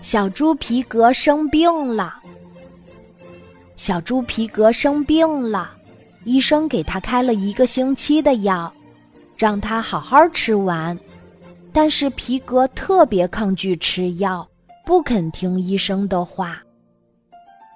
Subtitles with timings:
[0.00, 2.14] 小猪皮革生病了。
[3.76, 5.70] 小猪皮革生病了，
[6.24, 8.72] 医生给他开了一个星期的药，
[9.36, 10.96] 让他好好吃完。
[11.72, 14.46] 但是皮革特别抗拒吃药，
[14.84, 16.62] 不肯听医生的话。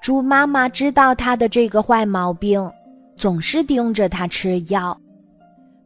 [0.03, 2.71] 猪妈妈知道他的这个坏毛病，
[3.16, 4.96] 总是盯着他吃药。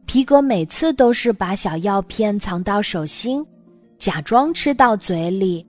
[0.05, 3.43] 皮革每次都是把小药片藏到手心，
[3.97, 5.65] 假装吃到嘴里。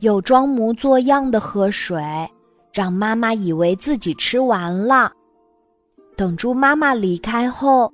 [0.00, 2.02] 又装模作样的喝水，
[2.72, 5.10] 让妈妈以为自己吃完了。
[6.16, 7.92] 等猪妈妈离开后，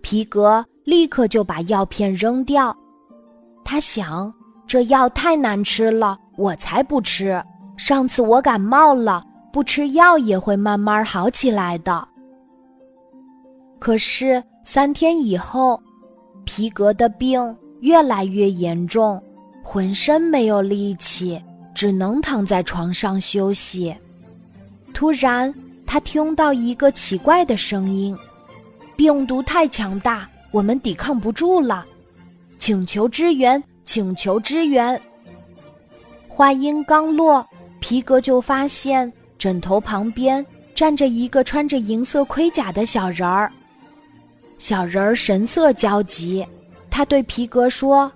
[0.00, 2.76] 皮革立刻就把药片扔掉。
[3.64, 4.32] 他想，
[4.66, 7.42] 这药太难吃了，我才不吃。
[7.76, 12.06] 上次我感冒了，不吃药也会慢慢好起来的。
[13.78, 15.82] 可是三天以后，
[16.44, 19.22] 皮革的病越来越严重。
[19.66, 21.42] 浑身没有力气，
[21.74, 23.92] 只能躺在床上休息。
[24.92, 25.52] 突然，
[25.84, 28.16] 他听到一个奇怪的声音
[28.94, 31.84] ：“病毒太强大，我们抵抗不住了，
[32.58, 35.00] 请求支援，请求支援。”
[36.28, 37.44] 话音刚落，
[37.80, 40.44] 皮革就发现枕头旁边
[40.74, 43.50] 站着一个穿着银色盔甲的小人儿。
[44.58, 46.46] 小人儿神色焦急，
[46.90, 48.12] 他对皮革说。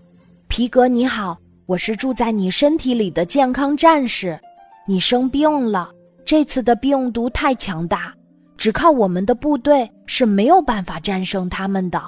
[0.50, 4.40] 皮革，你好，我是住在你身体里的健康战士。
[4.86, 5.90] 你生病了，
[6.24, 8.10] 这次的病毒太强大，
[8.56, 12.02] 只靠我们的部队是没有办法战胜他们的。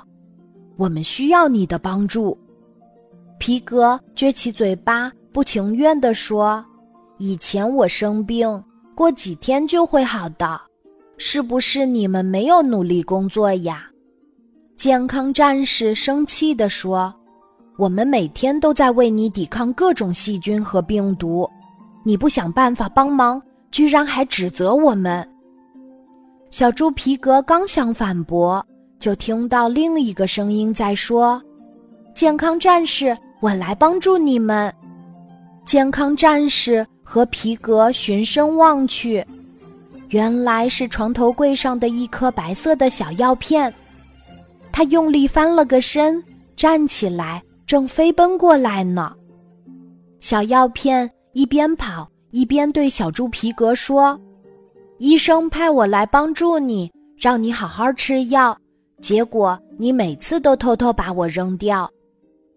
[0.79, 2.39] 我们需要你的帮助。
[3.37, 6.65] 皮革撅起嘴巴，不情愿地说
[7.21, 8.65] ：“以前我生病，
[8.95, 10.59] 过几天就会好的。
[11.19, 13.85] 是不是你们没有努力工作呀？”
[14.79, 17.15] 健康战士生气地说。
[17.81, 21.49] 我们每天都在为你抵抗各种细菌和病毒，
[22.05, 25.27] 你不想办法帮忙，居然还指责我们。
[26.51, 28.63] 小猪皮革刚想反驳，
[28.99, 31.43] 就听到另一个声音在说
[32.15, 34.71] ：“健康战士，我来帮助你们。”
[35.65, 39.27] 健康战士和皮革循声望去，
[40.11, 43.73] 原来是床头柜上的一颗白色的小药片。
[44.71, 46.23] 他用力翻了个身，
[46.55, 47.43] 站起来。
[47.71, 49.15] 正飞奔过来呢，
[50.19, 54.21] 小药片一边跑一边对小猪皮革说
[54.99, 58.59] ：“医生派我来帮助你，让你好好吃药。
[59.01, 61.89] 结果你每次都偷偷把我扔掉，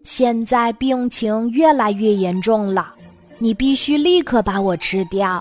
[0.02, 2.92] 现在病情越来越严重了，
[3.38, 5.40] 你必须立刻把我吃掉。”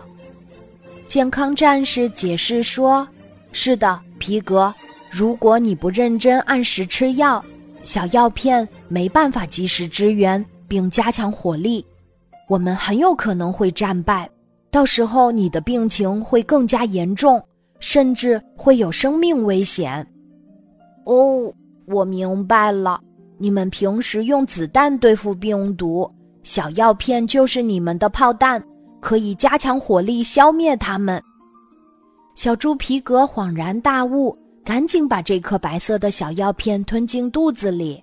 [1.10, 3.08] 健康战士解释说
[3.52, 4.72] ：“是的，皮革，
[5.10, 7.44] 如果你不认真按时吃药。”
[7.84, 11.84] 小药片没办法及时支援并加强火力，
[12.48, 14.30] 我们很有可能会战败。
[14.70, 17.44] 到时候你的病情会更加严重，
[17.80, 20.08] 甚至会有生命危险。
[21.06, 21.52] 哦，
[21.88, 23.02] 我明白了。
[23.40, 26.08] 你们平时用子弹对付病毒，
[26.44, 28.64] 小药片就是你们的炮弹，
[29.00, 31.20] 可以加强火力消灭它们。
[32.36, 34.38] 小猪皮革恍然大悟。
[34.64, 38.02] 赶紧把这颗白色的小药片吞进肚子里。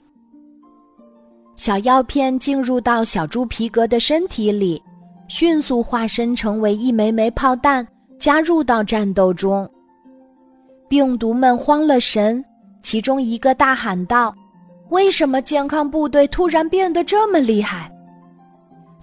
[1.60, 4.82] 小药片进入到小猪皮革的身体里，
[5.28, 7.87] 迅速化身成为一枚枚炮弹，
[8.19, 9.71] 加入到战斗中。
[10.88, 12.43] 病毒们慌了神，
[12.81, 14.34] 其中一个大喊道
[14.88, 17.92] ：“为什么健康部队突然变得这么厉害？”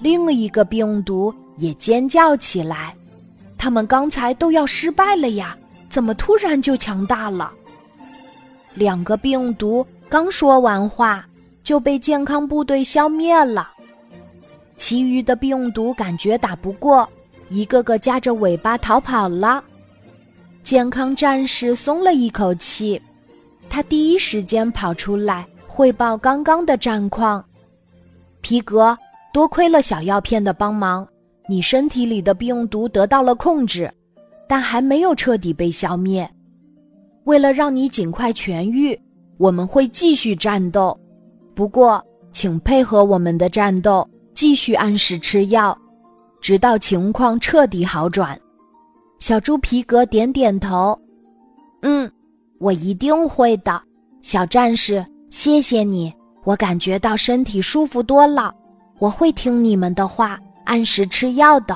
[0.01, 2.91] 另一个病毒也尖叫起来
[3.55, 5.55] ：“他们刚才都要失败了呀！”
[5.91, 7.51] 怎么突然就强大了？
[8.73, 11.23] 两个病毒刚说完话，
[11.67, 13.71] 就被健康部队消灭了。
[14.77, 17.05] 其余的病毒感觉打不过，
[17.49, 19.61] 一个个夹着尾巴逃跑了。
[20.63, 23.01] 健康战士松了一口气，
[23.69, 27.43] 他第一时间跑出来汇报刚刚的战况。
[28.39, 28.97] 皮革，
[29.33, 31.05] 多亏了小药片的帮忙，
[31.49, 33.91] 你身体里的病毒得到了控制。
[34.47, 36.25] 但还没有彻底被消灭。
[37.25, 38.97] 为了让你尽快痊愈，
[39.37, 40.97] 我们会继续战斗。
[41.57, 41.99] 不过，
[42.31, 45.75] 请配合我们的战斗，继续按时吃药，
[46.39, 48.39] 直到情况彻底好转。
[49.17, 50.95] 小猪皮革点点头
[51.81, 52.11] ：“嗯，
[52.59, 53.81] 我一定会的。”
[54.21, 56.13] 小战士，谢谢你，
[56.43, 58.53] 我感觉到身体舒服多了。
[58.99, 61.75] 我会听你们的话，按时吃药的。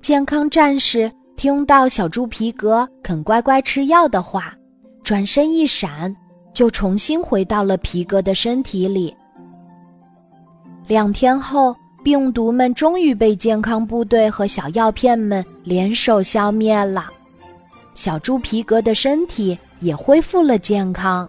[0.00, 4.54] 健康战士听到小猪皮革肯乖乖吃药的话，
[5.02, 6.14] 转身一闪，
[6.52, 9.14] 就重新回到了皮革的身体里。
[10.86, 17.06] 两天后，病毒们终于被健康部队和小药片们联手消灭了，
[17.94, 21.28] 小猪皮革的身体也恢复了健康。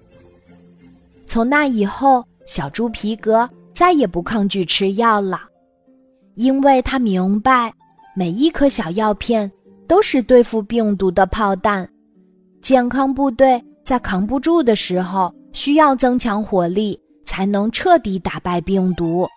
[1.25, 5.41] 从那以后，小猪皮革再也不抗拒吃药了，
[6.35, 7.71] 因为他明白，
[8.15, 9.49] 每一颗小药片
[9.87, 11.87] 都是对付病毒的炮弹。
[12.61, 19.27] 健康部队在扛不住的时候，需要增强火力，才能彻底打败病毒。